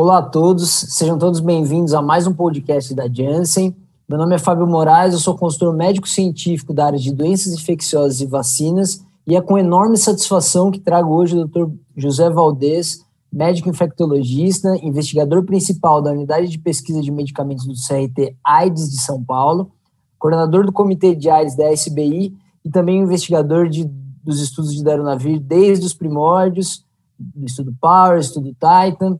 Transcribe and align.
Olá 0.00 0.18
a 0.18 0.22
todos, 0.22 0.70
sejam 0.70 1.18
todos 1.18 1.40
bem-vindos 1.40 1.92
a 1.92 2.00
mais 2.00 2.24
um 2.24 2.32
podcast 2.32 2.94
da 2.94 3.12
Janssen. 3.12 3.76
Meu 4.08 4.16
nome 4.16 4.36
é 4.36 4.38
Fábio 4.38 4.64
Moraes, 4.64 5.12
eu 5.12 5.18
sou 5.18 5.36
consultor 5.36 5.74
médico-científico 5.74 6.72
da 6.72 6.86
área 6.86 6.98
de 7.00 7.12
doenças 7.12 7.52
infecciosas 7.52 8.20
e 8.20 8.26
vacinas, 8.26 9.04
e 9.26 9.34
é 9.34 9.40
com 9.40 9.58
enorme 9.58 9.96
satisfação 9.96 10.70
que 10.70 10.78
trago 10.78 11.12
hoje 11.12 11.36
o 11.36 11.44
Dr. 11.44 11.72
José 11.96 12.30
Valdez, 12.30 13.04
médico 13.32 13.68
infectologista, 13.68 14.72
investigador 14.84 15.44
principal 15.44 16.00
da 16.00 16.12
Unidade 16.12 16.46
de 16.46 16.60
Pesquisa 16.60 17.02
de 17.02 17.10
Medicamentos 17.10 17.66
do 17.66 17.74
CRT 17.74 18.36
AIDS 18.44 18.88
de 18.92 19.02
São 19.02 19.20
Paulo, 19.20 19.72
coordenador 20.16 20.64
do 20.64 20.70
Comitê 20.70 21.12
de 21.12 21.28
AIDS 21.28 21.56
da 21.56 21.72
SBI 21.72 22.36
e 22.64 22.70
também 22.70 23.00
investigador 23.00 23.68
de, 23.68 23.84
dos 24.22 24.40
estudos 24.40 24.72
de 24.76 24.84
Darunavir 24.84 25.40
desde 25.40 25.84
os 25.84 25.92
primórdios, 25.92 26.84
do 27.18 27.44
estudo 27.44 27.74
Power, 27.80 28.20
estudo 28.20 28.54
Titan, 28.54 29.18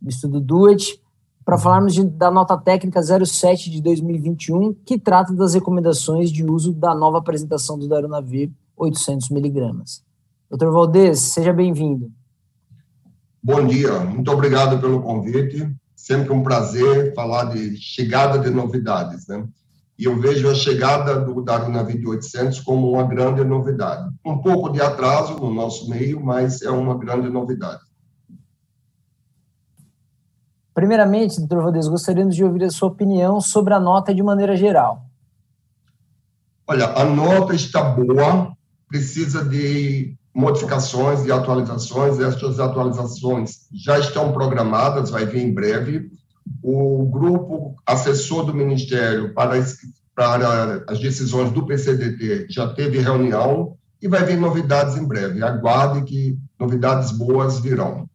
do 0.00 0.08
estudo 0.08 0.40
DUET, 0.40 1.00
para 1.44 1.58
falarmos 1.58 1.94
de, 1.94 2.04
da 2.04 2.30
nota 2.30 2.56
técnica 2.56 3.00
07 3.02 3.70
de 3.70 3.82
2021, 3.82 4.74
que 4.84 4.98
trata 4.98 5.32
das 5.32 5.54
recomendações 5.54 6.30
de 6.30 6.44
uso 6.44 6.72
da 6.72 6.94
nova 6.94 7.18
apresentação 7.18 7.78
do 7.78 7.88
Darunavir 7.88 8.50
800 8.76 9.30
miligramas. 9.30 10.02
Doutor 10.48 10.72
Valdez, 10.72 11.18
seja 11.18 11.52
bem-vindo. 11.52 12.10
Bom 13.42 13.66
dia, 13.66 14.00
muito 14.00 14.30
obrigado 14.30 14.80
pelo 14.80 15.02
convite. 15.02 15.70
Sempre 15.96 16.32
um 16.32 16.42
prazer 16.42 17.14
falar 17.14 17.44
de 17.44 17.76
chegada 17.76 18.38
de 18.38 18.50
novidades, 18.50 19.26
né? 19.26 19.46
E 19.98 20.04
eu 20.04 20.18
vejo 20.18 20.48
a 20.48 20.54
chegada 20.54 21.20
do 21.20 21.42
Darunavir 21.42 22.08
800 22.08 22.60
como 22.60 22.90
uma 22.90 23.02
grande 23.02 23.44
novidade. 23.44 24.10
Um 24.24 24.38
pouco 24.38 24.70
de 24.70 24.80
atraso 24.80 25.34
no 25.34 25.52
nosso 25.52 25.90
meio, 25.90 26.18
mas 26.24 26.62
é 26.62 26.70
uma 26.70 26.96
grande 26.96 27.28
novidade. 27.28 27.80
Primeiramente, 30.74 31.38
doutor 31.38 31.64
Valdez, 31.64 31.88
gostaríamos 31.88 32.34
de 32.34 32.44
ouvir 32.44 32.64
a 32.64 32.70
sua 32.70 32.88
opinião 32.88 33.40
sobre 33.40 33.74
a 33.74 33.80
nota 33.80 34.14
de 34.14 34.22
maneira 34.22 34.56
geral. 34.56 35.04
Olha, 36.66 36.86
a 36.86 37.04
nota 37.04 37.54
está 37.54 37.82
boa, 37.82 38.52
precisa 38.88 39.44
de 39.44 40.16
modificações 40.34 41.24
e 41.24 41.32
atualizações. 41.32 42.20
Estas 42.20 42.60
atualizações 42.60 43.66
já 43.72 43.98
estão 43.98 44.32
programadas, 44.32 45.10
vai 45.10 45.26
vir 45.26 45.42
em 45.42 45.52
breve. 45.52 46.10
O 46.62 47.06
grupo 47.06 47.74
assessor 47.86 48.44
do 48.44 48.54
Ministério 48.54 49.34
para 49.34 49.56
as, 49.56 49.76
para 50.14 50.84
as 50.88 50.98
decisões 50.98 51.50
do 51.50 51.66
PCDT 51.66 52.46
já 52.48 52.68
teve 52.68 52.98
reunião 52.98 53.76
e 54.00 54.08
vai 54.08 54.24
vir 54.24 54.38
novidades 54.38 54.96
em 54.96 55.06
breve. 55.06 55.42
Aguarde 55.42 56.02
que 56.02 56.38
novidades 56.58 57.12
boas 57.12 57.60
virão. 57.60 58.08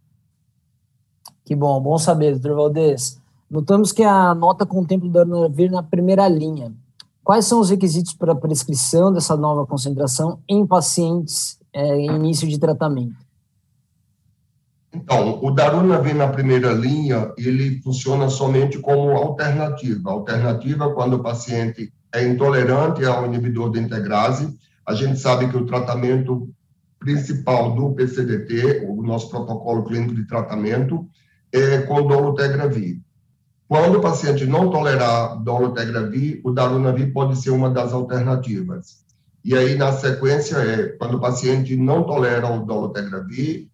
Que 1.46 1.56
bom, 1.56 1.80
bom 1.80 1.98
saber, 2.00 2.32
doutor 2.32 2.56
Valdez. 2.56 3.22
Notamos 3.50 3.92
que 3.92 4.04
a 4.04 4.34
nota 4.34 4.66
contempla 4.66 5.08
o 5.08 5.12
Darunavir 5.12 5.72
na 5.72 5.84
primeira 5.84 6.28
linha. 6.28 6.74
Quais 7.24 7.46
são 7.46 7.60
os 7.60 7.70
requisitos 7.70 8.14
para 8.14 8.34
a 8.34 8.36
prescrição 8.36 9.14
dessa 9.14 9.38
nova 9.38 9.66
concentração 9.66 10.40
em 10.50 10.66
pacientes 10.66 11.60
é, 11.72 11.98
em 11.98 12.16
início 12.16 12.48
de 12.48 12.60
tratamento? 12.60 13.16
Então, 14.92 15.44
o 15.44 15.52
Darunavir 15.52 16.16
na 16.16 16.28
primeira 16.28 16.72
linha, 16.72 17.32
ele 17.38 17.82
funciona 17.82 18.30
somente 18.30 18.80
como 18.80 19.12
alternativa. 19.12 20.12
Alternativa 20.12 20.94
quando 20.94 21.16
o 21.18 21.24
paciente 21.24 21.94
é 22.14 22.26
intolerante 22.26 23.06
ao 23.06 23.26
inibidor 23.26 23.72
da 23.72 23.80
integrase. 23.80 24.58
A 24.86 24.96
gente 24.96 25.20
sabe 25.20 25.50
que 25.50 25.58
o 25.58 25.66
tratamento 25.66 26.50
principal 26.98 27.76
do 27.76 27.92
PCDT, 27.92 28.88
o 28.88 29.04
nosso 29.04 29.30
protocolo 29.30 29.84
clínico 29.84 30.16
de 30.16 30.26
tratamento, 30.26 31.06
é, 31.56 31.82
com 31.84 32.06
dolutegravir. 32.06 33.00
Quando 33.68 33.98
o 33.98 34.02
paciente 34.02 34.46
não 34.46 34.70
tolerar 34.70 35.42
dolutegravir, 35.42 36.42
o 36.44 36.52
darunavir 36.52 37.14
pode 37.14 37.38
ser 37.38 37.50
uma 37.50 37.70
das 37.70 37.94
alternativas. 37.94 39.06
E 39.44 39.56
aí, 39.56 39.76
na 39.76 39.94
sequência, 39.94 40.58
é 40.58 40.90
quando 40.98 41.16
o 41.16 41.20
paciente 41.20 41.76
não 41.76 42.04
tolera 42.04 42.52
o 42.52 42.66
dolutegravir, 42.66 43.70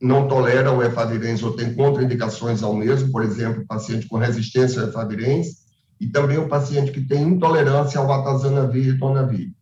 não 0.00 0.28
tolera 0.28 0.72
o 0.72 0.82
efavirenz 0.82 1.42
ou 1.42 1.52
tem 1.52 1.74
contraindicações 1.74 2.62
ao 2.62 2.74
mesmo, 2.74 3.10
por 3.10 3.22
exemplo, 3.22 3.66
paciente 3.66 4.06
com 4.06 4.16
resistência 4.16 4.80
ao 4.80 4.88
efavirenz, 4.88 5.62
e 6.00 6.06
também 6.06 6.38
o 6.38 6.48
paciente 6.48 6.92
que 6.92 7.00
tem 7.00 7.22
intolerância 7.22 8.00
ao 8.00 8.10
atazanavir 8.12 8.94
e 8.94 8.98
tonavir. 8.98 9.52